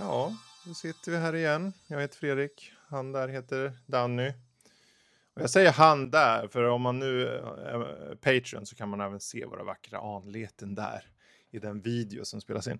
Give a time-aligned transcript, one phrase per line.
[0.00, 1.72] Ja, då sitter vi här igen.
[1.86, 2.72] Jag heter Fredrik.
[2.88, 4.32] Han där heter Danny.
[5.34, 9.20] Och jag säger han där, för om man nu är Patreon så kan man även
[9.20, 11.04] se våra vackra anleten där
[11.50, 12.78] i den video som spelas in.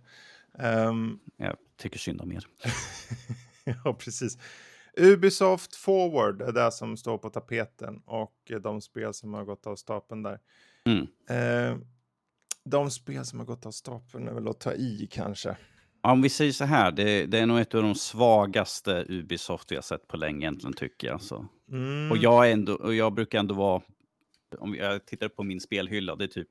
[0.53, 2.47] Um, jag tycker synd om er.
[3.85, 4.39] ja, precis.
[4.97, 9.77] Ubisoft Forward är det som står på tapeten och de spel som har gått av
[9.77, 10.41] stapeln där.
[10.85, 11.07] Mm.
[11.31, 11.79] Uh,
[12.65, 15.57] de spel som har gått av stapeln är väl att ta i kanske.
[16.03, 19.77] Om vi säger så här, det, det, är nog ett av de svagaste Ubisoft vi
[19.77, 21.23] har sett på länge egentligen tycker jag.
[21.23, 21.47] Så.
[21.71, 22.11] Mm.
[22.11, 23.83] Och, jag ändå, och jag brukar ändå vara,
[24.59, 26.49] om jag tittar på min spelhylla, det är typ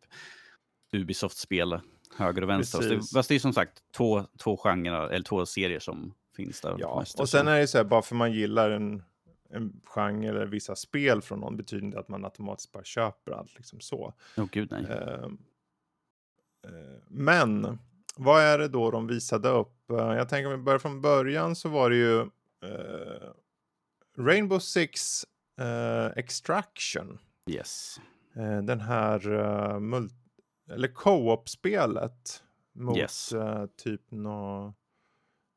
[0.94, 1.80] Ubisoft-spel
[2.18, 2.78] höger och vänster.
[2.78, 6.62] Fast det, fast det är som sagt två, två genrer, eller två serier som finns
[6.62, 6.76] där.
[6.80, 9.04] Ja, och sen är det så här, bara för man gillar en,
[9.50, 13.56] en genre eller vissa spel från någon betyder inte att man automatiskt bara köper allt
[13.56, 14.14] liksom så.
[14.38, 14.84] Oh, gud, nej.
[14.84, 15.26] Uh,
[16.66, 17.80] uh, men
[18.20, 19.76] vad är det då de visade upp?
[19.92, 22.30] Uh, jag tänker om vi börjar från början så var det ju uh,
[24.18, 25.26] Rainbow Six
[25.62, 27.20] uh, Extraction.
[27.50, 28.00] Yes.
[28.64, 30.08] den här uh,
[30.70, 33.34] eller co-op-spelet mot yes.
[33.78, 34.76] typ något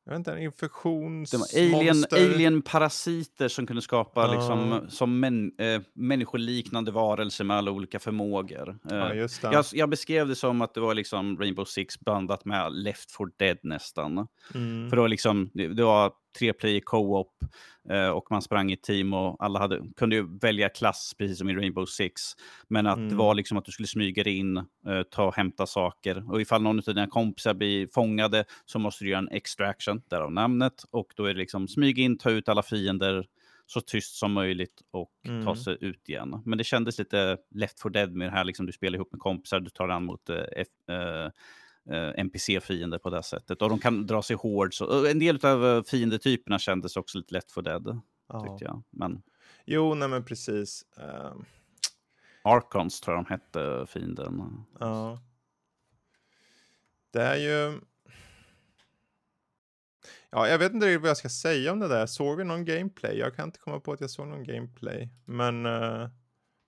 [0.05, 1.75] jag vet inte, en infektionsmonster.
[1.75, 4.35] Alien, alien-parasiter som kunde skapa uh.
[4.35, 8.69] liksom, som män, äh, människoliknande varelser med alla olika förmågor.
[8.91, 12.73] Uh, ja, jag, jag, beskrev det som att det var liksom Rainbow Six blandat med
[12.73, 14.27] Left 4 Dead nästan.
[14.55, 14.89] Mm.
[14.89, 17.43] För det var, liksom, det, det var tre player co-op
[17.89, 21.49] eh, och man sprang i team och alla hade, kunde ju välja klass precis som
[21.49, 22.21] i Rainbow Six.
[22.67, 23.09] Men att mm.
[23.09, 26.31] det var liksom att du skulle smyga dig in, eh, ta och hämta saker.
[26.31, 30.31] Och ifall någon av dina kompisar blir fångade så måste du göra en extraction, därav
[30.31, 30.83] namnet.
[30.91, 33.25] Och då är det liksom smyga in, ta ut alla fiender
[33.65, 35.45] så tyst som möjligt och mm.
[35.45, 36.41] ta sig ut igen.
[36.45, 39.21] Men det kändes lite Left for Dead med det här, liksom du spelar ihop med
[39.21, 40.37] kompisar, du tar an mot eh
[40.95, 41.31] eh,
[42.17, 43.61] NPC-fiender på det sättet.
[43.61, 44.73] Och de kan dra sig hård.
[44.73, 48.41] Så, en del av eh, fiendetyperna kändes också lite lätt för dead, ja.
[48.41, 48.83] tyckte jag.
[48.89, 49.21] Men...
[49.65, 50.85] Jo, nej men precis.
[50.99, 51.41] Uh...
[52.43, 54.63] Archons tror jag de hette, fienden.
[54.79, 55.19] Ja.
[57.11, 57.79] Det är ju...
[60.29, 62.05] Ja, jag vet inte riktigt vad jag ska säga om det där.
[62.05, 63.17] Såg vi någon gameplay?
[63.17, 65.09] Jag kan inte komma på att jag såg någon gameplay.
[65.25, 66.07] Men uh,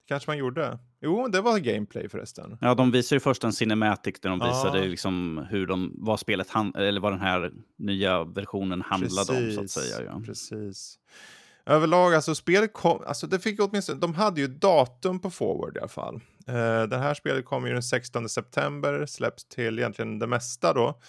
[0.07, 0.79] kanske man gjorde.
[1.01, 2.57] Jo, det var gameplay förresten.
[2.61, 4.47] Ja, de visade ju först en cinematic där de ja.
[4.47, 9.67] visade liksom hur de, vad spelet, eller vad den här nya versionen handlade precis, om
[9.67, 10.05] så att säga.
[10.05, 10.21] Ja.
[10.25, 10.99] Precis.
[11.65, 15.79] Överlag, alltså spelet kom, alltså det fick åtminstone, de hade ju datum på forward i
[15.79, 16.15] alla fall.
[16.49, 20.99] Uh, det här spelet kommer ju den 16 september, släpps till egentligen det mesta då.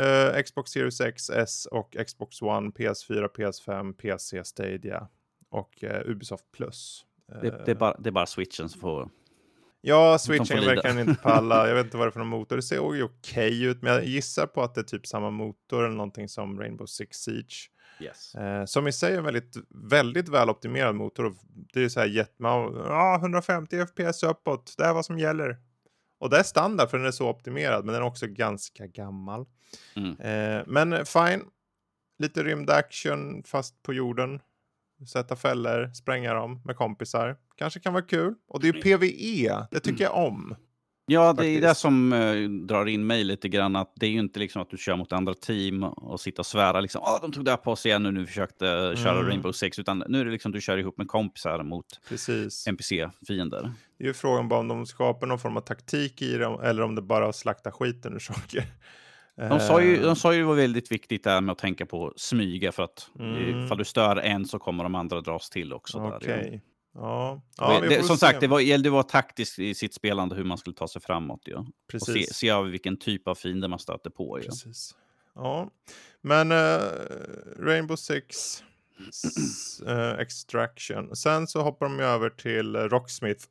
[0.00, 5.08] Uh, Xbox Series X, S och Xbox One, PS4, PS5, PC, Stadia
[5.50, 7.04] och uh, Ubisoft Plus.
[7.40, 9.08] Det, det, är bara, det är bara switchen som får
[9.84, 11.68] Ja, switchen verkar inte palla.
[11.68, 12.56] Jag vet inte vad det är för någon motor.
[12.56, 15.30] Det ser ju okej okay ut, men jag gissar på att det är typ samma
[15.30, 17.70] motor eller någonting som Rainbow Six Siege.
[18.00, 18.34] Yes.
[18.34, 19.56] Eh, som i sig är en väldigt,
[19.90, 21.34] väldigt väloptimerad motor.
[21.72, 25.56] Det är så här jättemånga, ja, 150 FPS uppåt, det är vad som gäller.
[26.18, 29.46] Och det är standard för den är så optimerad, men den är också ganska gammal.
[29.96, 30.20] Mm.
[30.20, 31.44] Eh, men fine,
[32.18, 34.40] lite rymdaction fast på jorden
[35.06, 37.36] sätta fällor, spränga dem med kompisar.
[37.56, 38.34] Kanske kan vara kul.
[38.48, 40.54] Och det är PVE, det tycker jag om.
[41.06, 43.76] Ja, det är det som uh, drar in mig lite grann.
[43.76, 46.46] Att det är ju inte liksom att du kör mot andra team och sitter och
[46.46, 47.02] svära liksom.
[47.02, 49.26] Ah, de tog det på sig igen och nu försökte uh, köra mm.
[49.26, 49.78] Rainbow Six.
[49.78, 51.86] Utan nu är det liksom du kör ihop med kompisar mot
[52.66, 53.72] NPC-fiender.
[53.98, 56.82] Det är ju frågan bara om de skapar någon form av taktik i det eller
[56.82, 58.64] om det bara är slakta skiten ur saker.
[59.48, 62.12] De sa, ju, de sa ju det var väldigt viktigt där med att tänka på
[62.16, 63.64] smyga för att mm.
[63.64, 65.98] ifall du stör en så kommer de andra dras till också.
[65.98, 66.28] Okay.
[66.28, 66.60] Där,
[66.94, 67.42] ja.
[67.56, 68.26] Ja, det, som se.
[68.26, 71.02] sagt, det var, gällde att vara taktisk i sitt spelande hur man skulle ta sig
[71.02, 71.40] framåt.
[71.44, 71.66] Ja.
[71.90, 72.08] Precis.
[72.08, 74.38] Och se, se av vilken typ av fiender man stöter på.
[74.38, 74.44] Ja.
[74.44, 74.94] Precis.
[75.34, 75.70] Ja,
[76.20, 76.78] men uh,
[77.58, 78.62] Rainbow Six
[79.88, 81.16] uh, Extraction.
[81.16, 83.44] Sen så hoppar de över till Rocksmith.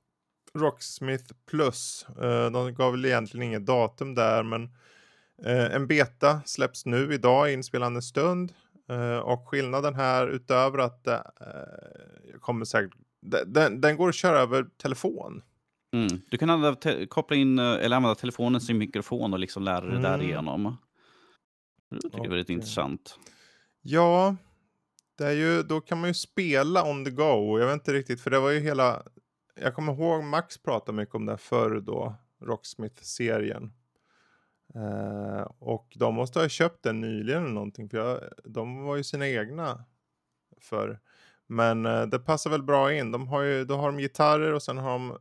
[0.54, 2.06] Rocksmith Plus.
[2.22, 4.70] Uh, de gav väl egentligen inget datum där, men Eh,
[5.46, 8.54] en beta släpps nu idag, inspelande stund.
[8.90, 11.20] Eh, och skillnaden här utöver att eh,
[12.40, 12.94] kommer säkert,
[13.46, 15.42] den, den går att köra över telefon.
[15.94, 16.22] Mm.
[16.30, 20.02] Du kan använda, koppla in eller använda telefonen som mikrofon och liksom lära dig mm.
[20.02, 20.78] därigenom.
[21.90, 23.20] Det tycker jag är väldigt intressant.
[23.82, 24.36] Ja,
[25.18, 27.60] det är ju, då kan man ju spela on the go.
[27.60, 29.04] Jag vet inte riktigt, för det var ju hela...
[29.56, 33.74] Jag kommer ihåg Max pratade mycket om det förr då, Rocksmith-serien.
[34.76, 39.04] Uh, och de måste ha köpt den nyligen eller någonting, för jag, de var ju
[39.04, 39.86] sina egna
[40.62, 41.00] för.
[41.48, 43.12] Men uh, det passar väl bra in.
[43.12, 45.18] De har ju, då har de gitarrer och sen har de eh,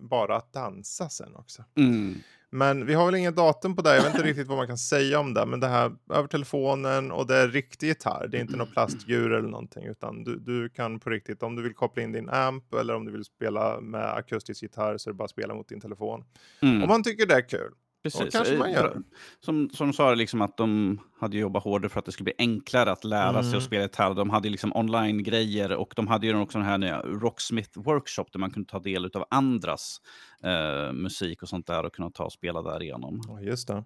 [0.00, 1.64] bara att dansa sen också.
[1.76, 2.14] Mm.
[2.50, 3.96] Men vi har väl ingen datum på det.
[3.96, 5.46] Jag vet inte riktigt vad man kan säga om det.
[5.46, 8.28] Men det här över telefonen och det är riktig gitarr.
[8.28, 9.84] Det är inte någon plastgur eller någonting.
[9.84, 13.04] Utan du, du kan på riktigt, om du vill koppla in din amp eller om
[13.04, 16.24] du vill spela med akustisk gitarr så är det bara att spela mot din telefon.
[16.62, 16.82] Mm.
[16.82, 17.72] Om man tycker det är kul.
[18.12, 18.32] Precis.
[18.32, 19.02] kanske man gör.
[19.40, 22.92] Som, som sa liksom att de hade jobbat hårdare för att det skulle bli enklare
[22.92, 23.42] att lära mm.
[23.42, 23.60] sig att mm.
[23.60, 24.14] spela gitarr.
[24.14, 28.38] De hade liksom online-grejer och de hade ju också den här nya Rocksmith Workshop där
[28.38, 30.00] man kunde ta del av andras
[30.42, 33.20] eh, musik och sånt där och kunna ta och spela därigenom.
[33.28, 33.84] Ja, just det.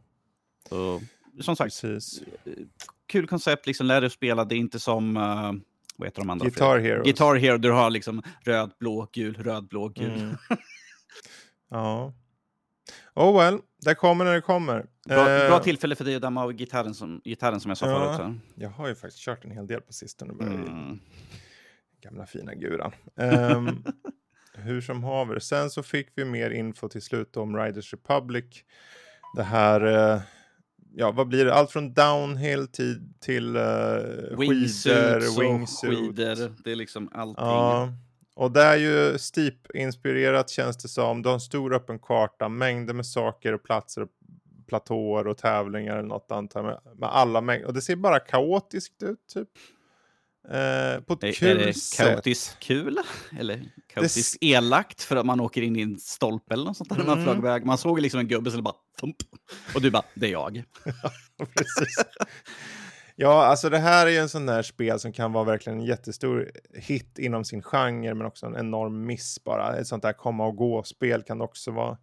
[0.69, 1.01] Så,
[1.41, 2.23] som sagt, Precis.
[3.07, 4.45] kul koncept, liksom lär dig spela.
[4.45, 5.17] Det är inte som...
[5.17, 5.53] Uh,
[5.97, 6.45] vad heter de andra?
[6.45, 7.03] Guitar Hero.
[7.03, 10.11] Guitar Hero, du har liksom röd, blå, gul, röd, blå, gul.
[10.11, 10.37] Mm.
[11.71, 12.15] ja.
[13.21, 14.87] Oh well, det kommer när det kommer.
[15.09, 17.87] Bra, uh, bra tillfälle för dig att damma av gitarren som, gitarren som jag sa
[17.87, 18.37] ja, förut.
[18.55, 20.33] Jag har ju faktiskt kört en hel del på sistone.
[20.45, 21.01] Mm.
[22.03, 22.93] Gamla fina guran.
[23.15, 23.85] Um,
[24.55, 25.39] hur som haver.
[25.39, 28.45] Sen så fick vi mer info till slut om Riders Republic.
[29.37, 30.21] Det här, uh,
[30.95, 31.55] ja vad blir det?
[31.55, 33.63] Allt från downhill till, till uh,
[34.37, 35.81] skidor, wingsuits.
[35.81, 36.63] skidor.
[36.65, 37.45] Det är liksom allting.
[37.45, 37.93] Ja.
[38.41, 41.23] Och det är ju Steep-inspirerat känns det som.
[41.23, 44.09] Du har en stor öppen karta, mängder med saker och platser och
[44.69, 47.67] platåer och tävlingar eller något antar med, med alla mängder.
[47.67, 49.49] Och det ser bara kaotiskt ut typ.
[50.49, 52.07] Eh, på ett är, kul är det sätt.
[52.07, 52.99] kaotiskt kul?
[53.39, 54.47] Eller kaotiskt det...
[54.47, 57.07] elakt för att man åker in i en stolpe eller något sånt där mm.
[57.07, 57.67] man flög iväg.
[57.67, 59.17] Man såg liksom en gubbe som bara thump.
[59.75, 60.63] Och du bara, det är jag.
[60.85, 62.05] ja, precis.
[63.23, 65.85] Ja, alltså det här är ju en sån där spel som kan vara verkligen en
[65.85, 69.77] jättestor hit inom sin genre, men också en enorm miss bara.
[69.77, 71.99] Ett sånt där komma och gå-spel kan också vara.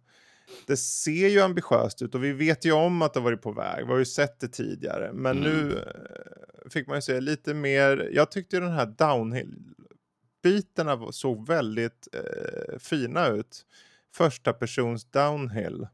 [0.66, 3.52] Det ser ju ambitiöst ut och vi vet ju om att det har varit på
[3.52, 3.86] väg.
[3.86, 5.50] Vi har ju sett det tidigare, men mm.
[5.50, 5.84] nu eh,
[6.70, 8.10] fick man ju se lite mer.
[8.12, 13.66] Jag tyckte den här downhill-biterna såg väldigt eh, fina ut.
[14.14, 15.86] Första persons downhill.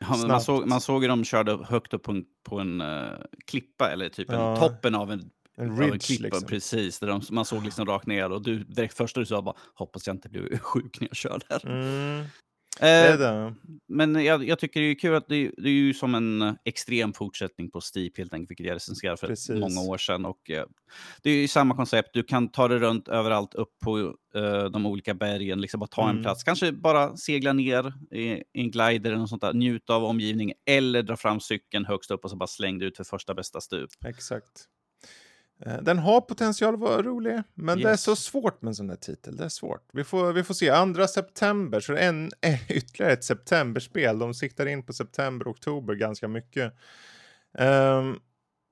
[0.00, 3.12] Ja, man, såg, man såg hur de körde högt upp på en, på en uh,
[3.46, 4.52] klippa, eller typ ja.
[4.52, 6.22] en, toppen av en, en, ridge, av en klippa.
[6.22, 6.48] Liksom.
[6.48, 9.56] Precis, där de, man såg liksom rakt ner och du direkt första du sa bara
[9.74, 11.66] hoppas jag inte blir sjuk när jag kör där.
[11.66, 12.24] Mm.
[12.80, 13.52] Eh,
[13.88, 17.12] men jag, jag, tycker det är kul att det, det, är ju som en extrem
[17.12, 19.60] fortsättning på Steep helt enkelt, vilket jag recenserade för Precis.
[19.60, 20.24] många år sedan.
[20.24, 20.64] Och, eh,
[21.22, 23.98] det är ju samma koncept, du kan ta dig runt överallt upp på
[24.34, 26.16] eh, de olika bergen, liksom bara ta mm.
[26.16, 26.44] en plats.
[26.44, 30.56] Kanske bara segla ner i, i en glider eller något sånt där, njuta av omgivningen
[30.66, 33.60] eller dra fram cykeln högst upp och så bara släng dig ut för första bästa
[33.60, 33.90] stup.
[34.06, 34.66] Exakt.
[35.66, 37.84] Eh, den har potential att vara rolig, men yes.
[37.84, 39.36] det är så svårt med en sån här titel.
[39.36, 39.88] Det är svårt.
[39.92, 40.94] Vi får, vi får se.
[40.94, 42.30] 2 september, så det en,
[42.68, 44.18] ytterligare ett septemberspel.
[44.18, 46.72] De siktar in på september och oktober ganska mycket.
[47.58, 48.20] Um,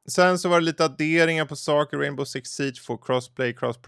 [0.08, 1.98] sen så var det lite adderingar på saker.
[1.98, 3.78] Rainbow Six Siege får crossplay, cross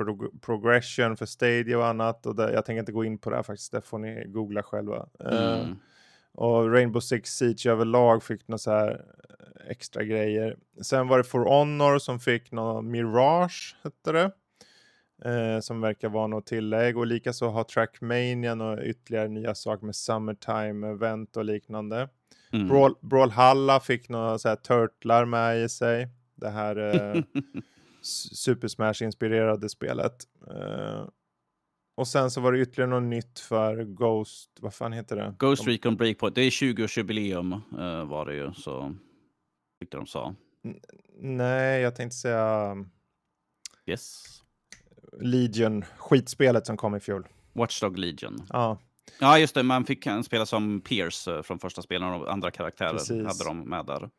[0.41, 2.27] progression för Stadia och annat.
[2.27, 4.63] Och det, jag tänker inte gå in på det här faktiskt, det får ni googla
[4.63, 5.09] själva.
[5.21, 5.71] Ehm, mm.
[5.71, 5.77] Uh,
[6.41, 10.57] och Rainbow Six Siege överlag fick några så här eh, extra grejer.
[10.83, 14.31] Sen var det For Honor som fick någon Mirage, hette det.
[15.31, 16.97] Eh, som verkar vara något tillägg.
[16.97, 22.09] Och likaså har Trackmania och ytterligare nya saker med Summertime Event och liknande.
[22.53, 22.69] Mm.
[22.69, 26.09] Brawl, Brawlhalla fick några så här turtlar med i sig.
[26.35, 27.23] Det här eh,
[28.33, 30.17] Super Smash-inspirerade spelet.
[30.51, 31.05] Eh,
[32.01, 35.35] och sen så var det ytterligare något nytt för Ghost, vad fan heter det?
[35.39, 35.71] Ghost de...
[35.71, 38.95] Recon Breakpoint, det är 20-årsjubileum uh, var det ju, så
[39.81, 40.35] tyckte de sa.
[40.65, 40.81] N
[41.19, 42.77] nej, jag tänkte säga...
[43.87, 44.23] Yes.
[45.21, 47.29] Legion, skitspelet som kom i fjol.
[47.53, 48.47] Watchdog Legion.
[48.49, 48.79] Ja.
[49.19, 49.63] Ja, just det.
[49.63, 53.27] Man fick spela som Pierce uh, från första spelen och andra karaktärer Precis.
[53.27, 54.11] hade de med där.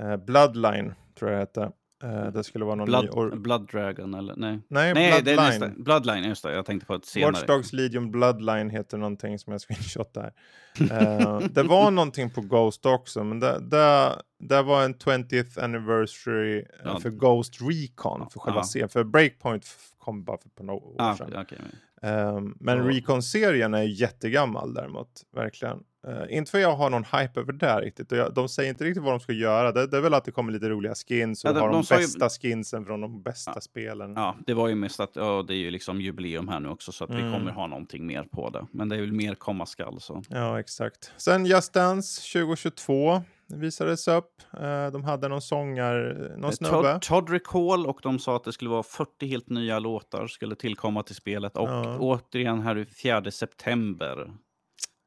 [0.00, 1.72] Uh, Bloodline tror jag det hette.
[2.04, 3.10] Uh, det skulle vara någon Blood, ny...
[3.10, 3.36] Or...
[3.36, 4.60] Blood Dragon eller nej?
[4.68, 5.24] Nej, nej Bloodline.
[5.24, 6.52] Det är nästa, Bloodline, just det.
[6.52, 7.32] Jag tänkte på ett senare.
[7.32, 10.32] Watch Dogs Legion Bloodline heter någonting som jag screenshotar.
[10.80, 16.58] uh, det var någonting på Ghost också, men det, det, det var en 20th anniversary
[16.58, 17.00] uh, ja.
[17.00, 18.64] för Ghost Recon, för själva ja.
[18.64, 18.88] serien.
[18.88, 19.66] För Breakpoint
[19.98, 21.36] kom bara för ett par år ah, sedan.
[21.42, 21.58] Okay.
[22.02, 22.86] Um, men oh.
[22.86, 25.78] Recon-serien är jättegammal däremot, verkligen.
[26.08, 28.12] Uh, inte för jag har någon hype över det riktigt.
[28.12, 29.72] Och jag, de säger inte riktigt vad de ska göra.
[29.72, 31.82] Det, det är väl att det kommer lite roliga skins och ja, de, har de,
[31.88, 32.30] de bästa ju...
[32.30, 33.60] skinsen från de bästa ja.
[33.60, 34.12] spelen.
[34.16, 36.92] Ja, det var ju mest att ja, det är ju liksom jubileum här nu också
[36.92, 37.26] så att mm.
[37.26, 38.66] vi kommer ha någonting mer på det.
[38.70, 40.22] Men det är väl mer komma skall så.
[40.28, 41.12] Ja, exakt.
[41.16, 44.42] Sen Just Dance 2022 visades upp.
[44.54, 45.94] Uh, de hade någon sångar,
[46.36, 46.92] någon eh, snubbe.
[46.92, 50.54] Todd, Todd Recall och de sa att det skulle vara 40 helt nya låtar skulle
[50.54, 51.56] tillkomma till spelet.
[51.56, 51.98] Och ja.
[51.98, 54.30] återigen här 4 september.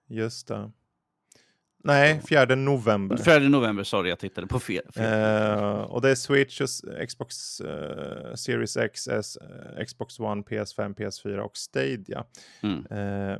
[0.08, 0.72] Just det.
[1.86, 3.18] Nej, 4 november.
[3.18, 4.84] 4 november, sorry, jag tittade på fel.
[5.00, 6.70] Uh, och det är Switch, och
[7.08, 7.68] Xbox uh,
[8.36, 9.38] Series X, S,
[9.77, 12.24] uh, Xbox One, PS5, PS4 och Stadia.
[12.62, 12.86] Mm.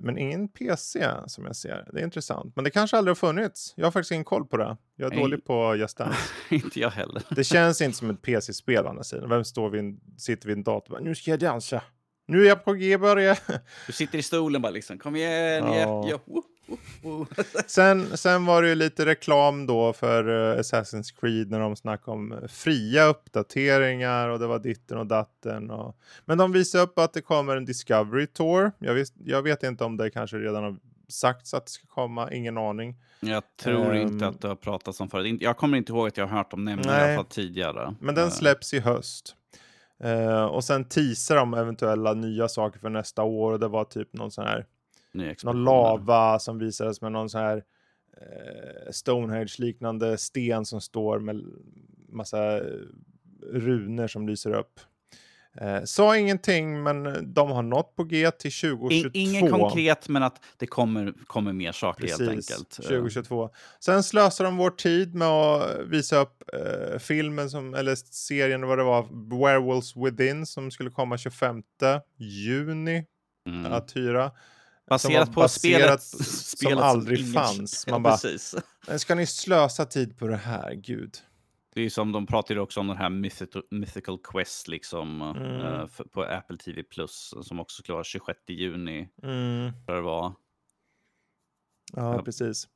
[0.02, 1.88] men ingen PC som jag ser.
[1.94, 2.56] Det är intressant.
[2.56, 3.74] Men det kanske aldrig har funnits.
[3.76, 4.78] Jag har faktiskt ingen koll på det.
[4.96, 5.24] Jag är Nej.
[5.24, 6.20] dålig på Just Dance.
[6.50, 7.24] inte jag heller.
[7.30, 9.30] det känns inte som ett PC-spel å andra sidan.
[9.30, 11.82] Vem står vid en, sitter vid en dator och bara, nu ska jag dansa.
[12.26, 13.38] Nu är jag på G, börja.
[13.88, 16.10] Du sitter i stolen bara liksom, kom igen, ja.
[16.10, 16.20] ja.
[17.68, 22.18] sen, sen var det ju lite reklam då för uh, Assassin's Creed när de snackade
[22.18, 25.72] om fria uppdateringar och det var ditten och datten.
[25.72, 25.98] Och...
[26.26, 28.72] Men de visade upp att det kommer en Discovery Tour.
[28.80, 30.78] Jag, vis, jag vet inte om det kanske redan har
[31.08, 32.96] sagts att det ska komma, ingen aning.
[33.20, 35.38] Jag tror um, inte att det har pratats om förut.
[35.42, 36.54] Jag kommer inte ihåg att jag har hört
[36.90, 37.96] alla fall tidigare.
[38.00, 38.32] Men den eh.
[38.32, 39.36] släpps i höst.
[40.04, 44.14] Uh, och sen teasar de eventuella nya saker för nästa år och det var typ
[44.14, 44.66] någon sån här
[45.44, 51.44] någon lava som visades med någon sån här uh, Stonehenge-liknande sten som står med
[52.10, 52.62] massa
[53.52, 54.80] runor som lyser upp.
[55.62, 59.10] Eh, sa ingenting, men de har nått på G till 2022.
[59.14, 62.70] Ingen konkret, men att det kommer, kommer mer saker Precis, helt enkelt.
[62.70, 63.50] 2022.
[63.80, 68.78] Sen slösar de vår tid med att visa upp eh, filmen, som, eller serien, vad
[68.78, 69.08] det var,
[69.40, 71.64] Werewolves Within, som skulle komma 25
[72.18, 73.06] juni
[73.50, 73.72] mm.
[73.72, 74.32] att hyra.
[74.90, 77.88] Baserat på baserat, spelet som aldrig som fanns.
[77.88, 78.04] Man
[78.88, 80.74] bara, ska ni slösa tid på det här?
[80.74, 81.18] Gud.
[81.76, 85.44] Det är som de pratade också om den här Mythical, Mythical Quest liksom mm.
[85.44, 89.10] uh, för, på Apple TV Plus som också skulle vara 26 juni.
[89.24, 89.72] Mm.
[89.88, 90.34] Det var.
[91.94, 92.22] Ja, ja.
[92.22, 92.68] precis.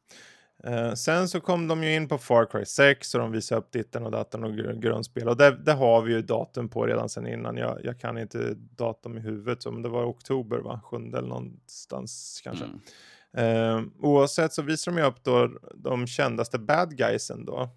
[0.68, 3.72] Uh, sen så kom de ju in på Far Cry 6 och de visade upp
[3.72, 5.28] ditten och datorn och gr grundspel.
[5.28, 7.58] Och det, det, har vi ju datum på redan sen innan.
[7.58, 10.82] Jag, jag kan inte datum i huvudet, så, men det var oktober, va?
[10.84, 12.66] Sjunde eller någonstans kanske.
[12.66, 13.78] Mm.
[13.78, 17.70] Uh, oavsett så visar de ju upp då de kändaste bad guysen då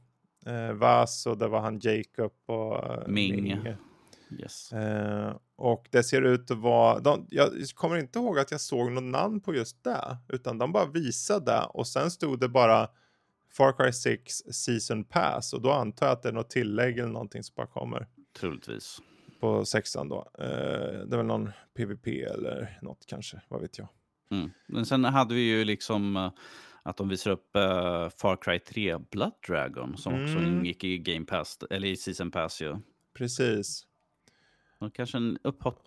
[0.46, 3.42] eh, Vas och det var han Jacob och eh, Ming.
[3.42, 3.76] Ming.
[4.40, 4.72] Yes.
[4.72, 8.92] Eh, och det ser ut att vara, de, jag kommer inte ihåg att jag såg
[8.92, 12.88] något namn på just det, utan de bara visade och sen stod det bara
[13.52, 17.12] Far Cry 6 Season Pass och då antar jag att det är något tillägg eller
[17.12, 18.06] någonting som bara kommer.
[18.40, 18.98] Troligtvis.
[19.40, 20.30] På sexan då.
[20.38, 20.46] Eh,
[21.06, 23.88] det är väl någon PVP eller något kanske, vad vet jag.
[24.30, 24.50] Mm.
[24.66, 26.30] Men sen hade vi ju liksom uh,
[26.82, 30.24] att de visar upp uh, Far Cry 3 Blood Dragon som mm.
[30.24, 32.76] också ingick i Game Pass, eller i Season Pass ju.
[33.14, 33.86] Precis.
[34.78, 35.82] Och kanske en upphopp.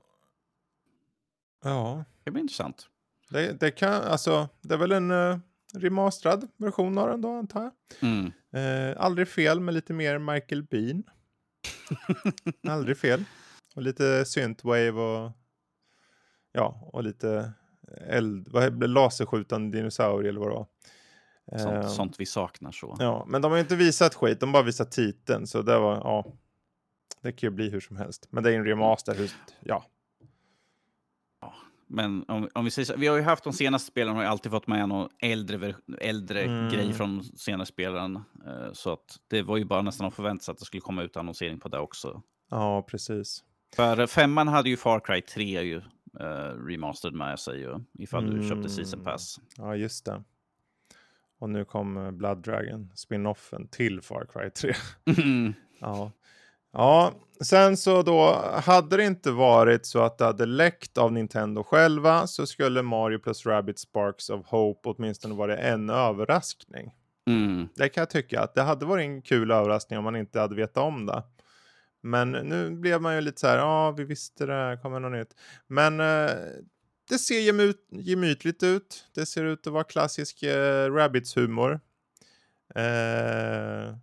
[1.63, 2.05] Ja.
[2.23, 2.89] Det blir intressant.
[3.29, 5.37] Det, det, kan, alltså, det är väl en uh,
[5.73, 7.71] remasterad version av den då antar jag.
[7.99, 8.31] Mm.
[8.55, 11.03] Uh, aldrig fel med lite mer Michael Bean.
[12.67, 13.23] aldrig fel.
[13.75, 15.31] Och lite synthwave och
[16.51, 17.53] ja, och lite
[18.07, 20.67] eld, vad, laserskjutande dinosaurier eller vad det var.
[21.51, 22.95] Sånt, uh, sånt, vi saknar så.
[22.99, 25.47] Ja, men de har inte visat skit, de har bara visat titeln.
[25.47, 26.25] Så det var, ja.
[27.21, 28.27] Det kan ju bli hur som helst.
[28.29, 29.85] Men det är en remaster, hur, ja.
[31.41, 31.53] ja.
[31.87, 34.27] Men om, om vi säger så, vi har ju haft de senaste spelen har ju
[34.27, 36.69] alltid fått med någon äldre, äldre mm.
[36.69, 38.15] grej från senaste spelen.
[38.15, 41.03] Uh, så att det var ju bara nästan att förvänta sig att det skulle komma
[41.03, 42.21] ut annonsering på det också.
[42.49, 43.43] Ja, precis.
[43.75, 45.81] För femman hade ju Far Cry 3 ju
[46.21, 48.39] uh, remastered med sig ju, ifall mm.
[48.41, 49.03] du köpte Season.
[49.03, 49.39] Pass.
[49.57, 50.23] Ja, just det.
[51.39, 54.73] Och nu kom eh, Blood Dragon, spinoffen till Far Cry 3.
[55.17, 55.53] Mm.
[55.79, 56.11] ja.
[56.71, 61.63] ja, sen så då hade det inte varit så att det hade läckt av Nintendo
[61.63, 66.91] själva så skulle Mario plus Rabbit Sparks of Hope åtminstone varit en överraskning.
[67.27, 67.67] Mm.
[67.75, 70.55] Det kan jag tycka att det hade varit en kul överraskning om man inte hade
[70.55, 71.23] vetat om det.
[72.05, 75.35] Men nu blev man ju lite så här, ja vi visste det, kommer något nytt.
[75.67, 76.35] Men eh,
[77.09, 79.07] det ser gemyt, gemytligt ut.
[79.15, 81.79] Det ser ut att vara klassisk eh, Rabbids-humor.
[82.75, 83.95] Eh,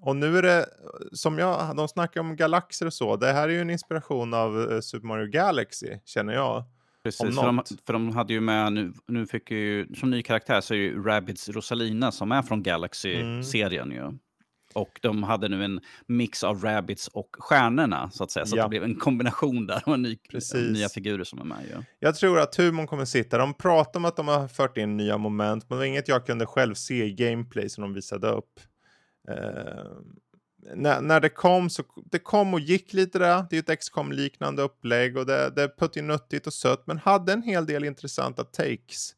[0.00, 0.66] och nu är det,
[1.12, 3.16] som jag, de snackar om galaxer och så.
[3.16, 6.64] Det här är ju en inspiration av eh, Super Mario Galaxy, känner jag.
[7.02, 10.60] Precis, för de, för de, hade ju med, nu, nu fick ju, som ny karaktär
[10.60, 13.96] så är ju Rabbids Rosalina som är från Galaxy-serien mm.
[13.96, 14.18] ju.
[14.74, 18.46] Och de hade nu en mix av rabbits och stjärnorna, så att säga.
[18.46, 18.62] Så ja.
[18.64, 20.18] att det blev en kombination där och ny,
[20.54, 21.64] nya figurer som är med.
[21.72, 21.84] Ja.
[21.98, 23.38] Jag tror att humorn kommer sitta.
[23.38, 26.26] De pratar om att de har fört in nya moment, men det var inget jag
[26.26, 28.60] kunde själv se i gameplay som de visade upp.
[29.30, 29.34] Uh,
[30.74, 33.44] när, när det kom så det kom och gick lite där.
[33.50, 37.32] Det är ett XCOM liknande upplägg och det, det är puttinuttigt och sött, men hade
[37.32, 39.14] en hel del intressanta takes.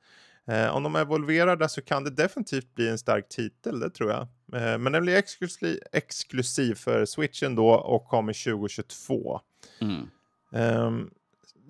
[0.49, 4.11] Eh, om de evolverar där så kan det definitivt bli en stark titel, det tror
[4.11, 4.29] jag.
[4.55, 9.41] Eh, men den blir exklusiv, exklusiv för switchen då och kommer 2022.
[9.81, 10.11] Mm.
[10.53, 11.07] Eh,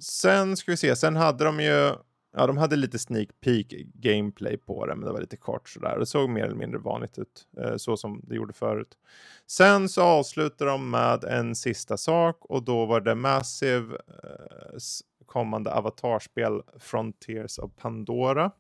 [0.00, 1.92] sen ska vi se, sen hade de ju
[2.32, 5.99] ja, de hade lite sneak peek gameplay på det, men det var lite kort sådär.
[5.99, 8.99] Det såg mer eller mindre vanligt ut, eh, så som det gjorde förut.
[9.46, 14.78] Sen så avslutar de med en sista sak och då var det Massive eh,
[15.26, 18.50] kommande avatarspel Frontiers of Pandora.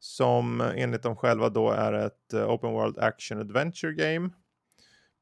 [0.00, 4.30] Som enligt dem själva då är ett uh, Open World Action Adventure Game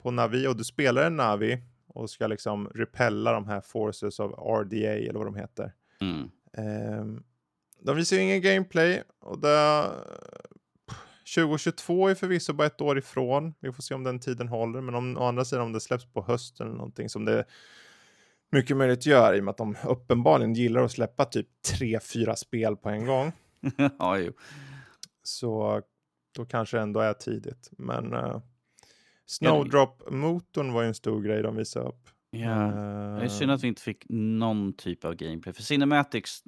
[0.02, 4.32] på Navi och du spelar en Navi och ska liksom repella de här Forces of
[4.32, 5.72] RDA eller vad de heter.
[6.00, 6.30] Mm.
[7.00, 7.24] Um,
[7.80, 9.90] de visar ju ingen gameplay och det...
[11.34, 13.54] 2022 är förvisso bara ett år ifrån.
[13.60, 14.80] Vi får se om den tiden håller.
[14.80, 17.44] Men om, å andra sidan om det släpps på hösten eller någonting som det
[18.52, 21.46] mycket möjligt gör i och med att de uppenbarligen gillar att släppa typ
[21.78, 23.32] tre, fyra spel på en gång.
[23.98, 24.32] ja, jo.
[25.28, 25.82] Så
[26.34, 27.70] då kanske det ändå är tidigt.
[27.78, 28.40] Men uh,
[29.26, 32.08] Snowdrop-motorn var ju en stor grej de visade upp.
[32.30, 35.54] Ja, uh, det är synd att vi inte fick någon typ av gameplay.
[35.54, 36.42] För Cinematics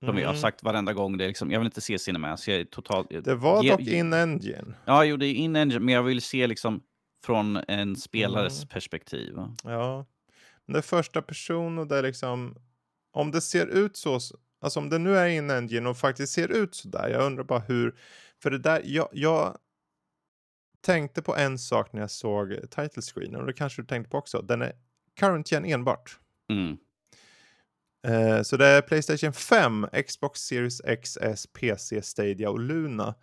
[0.00, 0.22] som mm.
[0.22, 2.48] jag har sagt varenda gång, det är liksom, jag vill inte se Cinematics.
[2.48, 4.74] Jag är totalt, det var ge, dock in-engine.
[4.84, 6.82] Ja, jo, det är in-engine, men jag vill se liksom
[7.24, 8.68] från en spelares mm.
[8.68, 9.34] perspektiv.
[9.64, 10.06] Ja,
[10.66, 12.56] men det är första person och det är liksom,
[13.12, 14.20] om det ser ut så,
[14.60, 17.58] alltså om det nu är in-engine och faktiskt ser ut så där, jag undrar bara
[17.58, 17.94] hur,
[18.42, 19.58] för det där, jag, jag
[20.80, 24.18] tänkte på en sak när jag såg title screenen och det kanske du tänkte på
[24.18, 24.72] också, den är
[25.20, 26.18] current gen enbart.
[26.50, 26.76] Mm.
[28.06, 33.14] Eh, så det är Playstation 5, Xbox Series XS, PC, Stadia och Luna.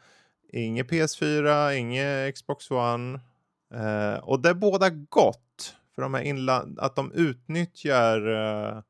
[0.54, 3.20] Inget PS4, inget Xbox One.
[3.74, 5.76] Eh, och det är båda gott.
[5.96, 6.22] För de här
[6.80, 8.82] att de utnyttjar uh,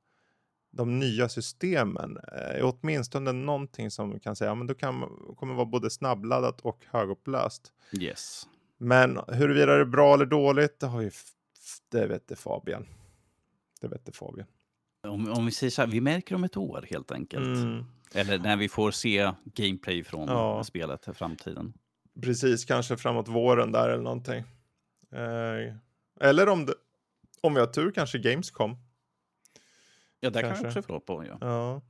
[0.78, 5.04] de nya systemen är åtminstone någonting som kan säga, ja, men då kan,
[5.36, 7.74] kommer vara både snabbladdat och högupplöst.
[8.00, 8.48] Yes.
[8.78, 11.12] Men huruvida det är bra eller dåligt, det, har ju,
[11.92, 12.86] det vet det Fabian.
[13.82, 14.48] Det vet det Fabian.
[15.04, 17.46] Om, om vi säger så här, vi märker om ett år helt enkelt.
[17.46, 17.86] Mm.
[18.14, 20.64] Eller när vi får se gameplay från ja.
[20.64, 21.74] spelet i framtiden.
[22.22, 24.44] Precis, kanske framåt våren där eller någonting.
[25.12, 25.76] Eh,
[26.20, 26.74] eller om, det,
[27.42, 28.78] om vi har tur kanske Gamescom.
[30.20, 30.64] Ja, det kanske.
[30.64, 31.26] kan jag också få på.
[31.26, 31.38] Ja.
[31.42, 31.82] ja,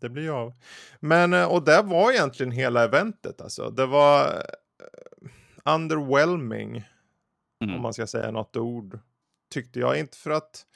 [0.00, 0.52] det blir ju av.
[1.00, 3.70] Men, eh, och det var egentligen hela eventet alltså.
[3.70, 6.84] Det var uh, underwhelming.
[7.64, 7.74] Mm.
[7.76, 8.98] Om man ska säga något ord.
[9.50, 9.98] Tyckte jag.
[9.98, 10.66] Inte för att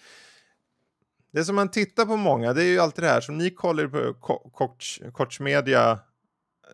[1.33, 3.89] det som man tittar på många, det är ju alltid det här som ni kollade
[3.89, 4.15] på
[5.13, 5.99] Koch, Media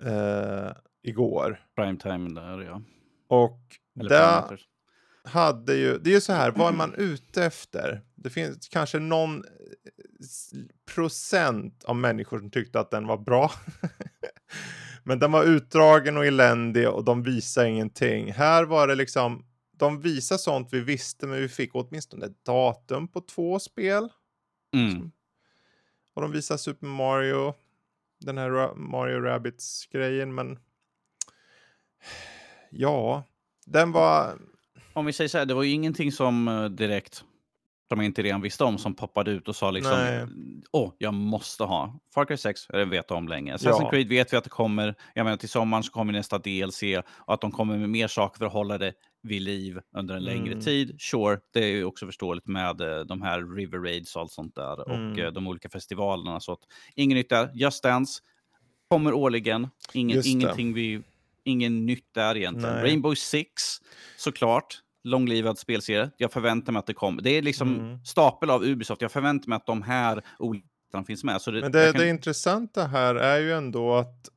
[0.05, 0.71] eh,
[1.03, 1.61] igår.
[1.77, 2.83] Primetime där ja.
[3.29, 3.61] Och
[3.95, 4.61] där
[5.25, 8.03] hade ju, det är ju så här, vad är man ute efter?
[8.17, 9.45] Det finns kanske någon
[10.95, 13.53] procent av människor som tyckte att den var bra.
[15.05, 18.33] Men den var utdragen och eländig och de visade ingenting.
[18.33, 23.09] Här var det liksom, de visade sånt vi visste men vi fick åtminstone ett datum
[23.09, 24.09] på två spel.
[24.75, 25.11] Mm.
[26.15, 27.55] Och de visar Super Mario,
[28.21, 30.59] den här Mario Rabbids-grejen, men
[32.71, 33.25] ja,
[33.67, 34.39] den var...
[34.93, 37.25] Om vi säger så här, det var ju ingenting som eh, direkt
[37.89, 39.99] jag inte redan visste om som poppade ut och sa liksom
[40.73, 42.01] åh, oh, jag måste ha.
[42.15, 43.57] Far Cry 6 har jag vetat om länge.
[43.57, 43.91] Assassin's ja.
[43.91, 44.95] Creed vet vi att det kommer.
[45.15, 48.39] Jag menar till sommaren så kommer nästa DLC och att de kommer med mer saker
[48.39, 50.61] för att hålla det vid liv under en längre mm.
[50.61, 51.01] tid.
[51.01, 54.55] Sure, det är ju också förståeligt med uh, de här River Raids och allt sånt
[54.55, 55.13] där mm.
[55.13, 56.41] och uh, de olika festivalerna.
[56.41, 56.61] Så att,
[56.95, 57.51] inget nytt där.
[57.55, 58.23] Just Dance
[58.89, 59.69] kommer årligen.
[59.93, 61.03] Ingen, ingenting vi,
[61.45, 62.75] ingen nytt där egentligen.
[62.75, 62.85] Nej.
[62.85, 63.63] Rainbow Six,
[64.17, 66.11] såklart långlivad spelserie.
[66.17, 67.23] Jag förväntar mig att det kommer.
[67.23, 68.05] Det är liksom mm.
[68.05, 69.03] stapel av Ubisoft.
[69.03, 70.67] Jag förväntar mig att de här olika
[71.07, 71.41] finns med.
[71.47, 72.01] Det, Men det, kan...
[72.01, 74.29] det intressanta här är ju ändå att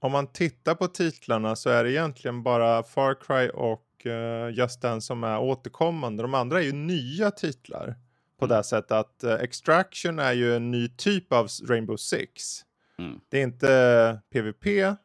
[0.00, 4.82] om man tittar på titlarna så är det egentligen bara Far Cry och uh, Just
[4.82, 6.22] Dance som är återkommande.
[6.22, 7.96] De andra är ju nya titlar
[8.38, 8.56] på mm.
[8.56, 12.62] det sättet att uh, Extraction är ju en ny typ av Rainbow Six.
[12.98, 13.20] Mm.
[13.28, 14.96] Det är inte PVP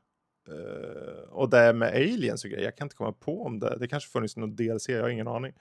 [0.48, 3.78] Eh, och det med aliens och grejer, jag kan inte komma på om det.
[3.80, 5.54] Det kanske funnits någon DLC, jag har ingen aning.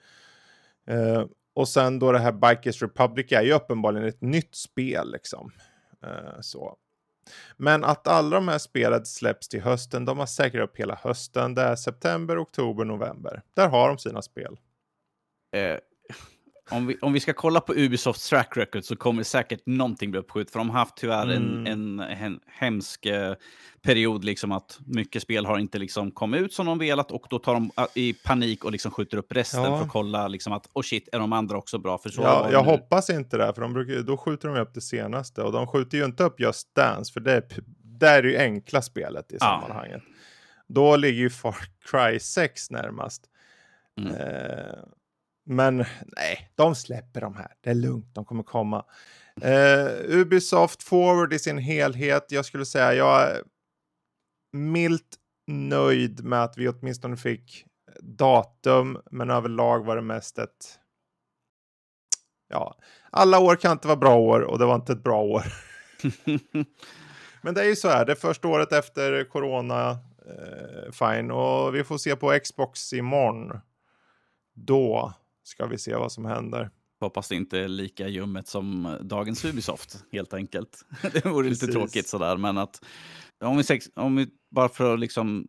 [0.89, 5.51] Uh, och sen då det här Bikers Republic är ju uppenbarligen ett nytt spel liksom.
[6.05, 6.77] Uh, så.
[7.57, 11.55] Men att alla de här spelen släpps till hösten, de har säkrat upp hela hösten.
[11.55, 13.41] Det är september, oktober, november.
[13.53, 14.57] Där har de sina spel
[16.71, 20.19] om vi, om vi ska kolla på Ubisofts track record så kommer säkert någonting bli
[20.19, 20.51] uppskjutet.
[20.51, 21.67] För de har haft tyvärr mm.
[21.67, 23.33] en, en, en hemsk eh,
[23.81, 27.39] period, liksom att mycket spel har inte liksom kommit ut som de velat och då
[27.39, 29.77] tar de uh, i panik och liksom skjuter upp resten ja.
[29.77, 31.97] för att kolla liksom att oh shit, är de andra också bra?
[31.97, 32.71] För så ja, jag nu.
[32.71, 35.97] hoppas inte det, för de brukar, då skjuter de upp det senaste och de skjuter
[35.97, 37.43] ju inte upp Just Dance, för det är,
[37.83, 39.39] det är ju enkla spelet i ja.
[39.39, 40.01] sammanhanget.
[40.67, 41.55] Då ligger ju Far
[41.91, 43.23] Cry 6 närmast.
[43.97, 44.15] Mm.
[44.15, 44.83] Eh,
[45.45, 45.85] men
[46.17, 47.53] nej, de släpper de här.
[47.61, 48.85] Det är lugnt, de kommer komma.
[49.45, 53.43] Uh, Ubisoft Forward i sin helhet, jag skulle säga jag är
[54.51, 57.65] milt nöjd med att vi åtminstone fick
[57.99, 60.79] datum, men överlag var det mest ett...
[62.47, 62.75] Ja,
[63.11, 65.43] alla år kan inte vara bra år och det var inte ett bra år.
[67.41, 69.89] men det är ju så här, det är första året efter corona,
[70.25, 73.59] eh, fine, och vi får se på Xbox imorgon.
[74.53, 75.13] Då
[75.51, 76.69] ska vi se vad som händer.
[76.99, 80.85] Hoppas det inte är lika ljummet som dagens Ubisoft, helt enkelt.
[81.13, 82.85] det vore lite tråkigt sådär, men att
[83.43, 85.47] om vi, om vi bara för att liksom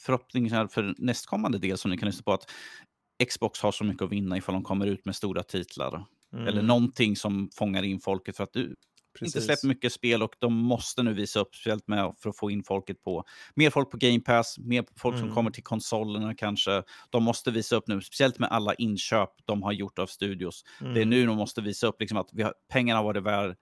[0.00, 2.50] förhoppningar för nästkommande del som ni kan lyssna på att
[3.28, 6.04] Xbox har så mycket att vinna ifall de kommer ut med stora titlar.
[6.32, 6.46] Mm.
[6.46, 8.74] Eller någonting som fångar in folket för att du
[9.18, 9.36] Precis.
[9.36, 12.50] inte släppt mycket spel och de måste nu visa upp, speciellt med för att få
[12.50, 13.24] in folket på,
[13.54, 15.26] mer folk på Game Pass, mer folk mm.
[15.26, 16.82] som kommer till konsolerna kanske.
[17.10, 20.64] De måste visa upp nu, speciellt med alla inköp de har gjort av studios.
[20.80, 20.94] Mm.
[20.94, 23.54] Det är nu de måste visa upp liksom att vi har, pengarna har varit väl,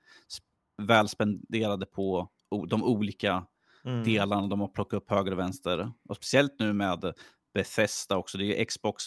[0.82, 2.28] väl spenderade på
[2.68, 3.46] de olika
[3.84, 4.04] mm.
[4.04, 5.92] delarna de har plockat upp höger och vänster.
[6.08, 7.14] Och speciellt nu med
[7.54, 8.38] Bethesda också.
[8.38, 9.04] Det är ju Xbox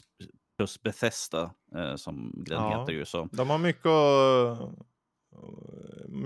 [0.58, 3.06] plus Bethesda eh, som den ja, heter ju.
[3.06, 3.30] Så.
[3.32, 4.74] De har mycket, och,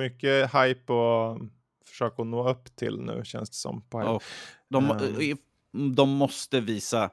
[0.02, 1.40] mycket hype och
[1.86, 3.82] försöka nå upp till nu känns det som.
[3.82, 4.22] På
[4.70, 4.92] de,
[5.72, 5.96] um.
[5.96, 7.10] de måste visa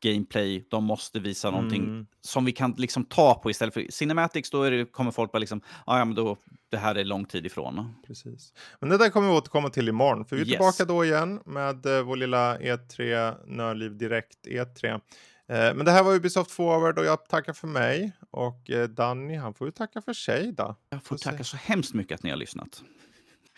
[0.00, 2.06] gameplay, de måste visa någonting mm.
[2.20, 4.50] som vi kan liksom ta på istället för cinematics.
[4.50, 6.36] Då det, kommer folk bara liksom, ah, ja men då,
[6.68, 7.94] det här är lång tid ifrån.
[8.06, 8.52] Precis.
[8.80, 10.52] Men det där kommer vi återkomma till imorgon, för vi är yes.
[10.52, 15.00] tillbaka då igen med uh, vår lilla E3 Nörliv Direkt E3.
[15.50, 19.36] Uh, men det här var Ubisoft Forward och jag tackar för mig och uh, Danny,
[19.36, 20.76] han får ju tacka för sig då.
[20.90, 22.82] Jag får tacka så hemskt mycket att ni har lyssnat.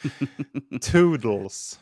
[0.81, 1.81] Toodles.